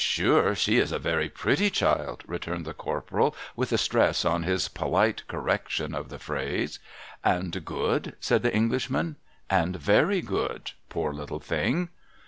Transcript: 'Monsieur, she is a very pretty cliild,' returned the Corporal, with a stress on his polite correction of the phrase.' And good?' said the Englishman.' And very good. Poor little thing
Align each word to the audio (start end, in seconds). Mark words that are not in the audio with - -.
'Monsieur, 0.01 0.55
she 0.55 0.77
is 0.79 0.91
a 0.91 0.97
very 0.97 1.29
pretty 1.29 1.69
cliild,' 1.69 2.21
returned 2.25 2.65
the 2.65 2.73
Corporal, 2.73 3.35
with 3.55 3.71
a 3.71 3.77
stress 3.77 4.25
on 4.25 4.41
his 4.41 4.67
polite 4.67 5.21
correction 5.27 5.93
of 5.93 6.09
the 6.09 6.17
phrase.' 6.17 6.79
And 7.23 7.63
good?' 7.63 8.15
said 8.19 8.41
the 8.41 8.51
Englishman.' 8.55 9.17
And 9.61 9.75
very 9.75 10.21
good. 10.21 10.71
Poor 10.89 11.13
little 11.13 11.39
thing 11.39 11.89